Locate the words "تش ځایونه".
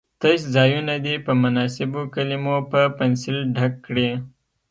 0.21-0.93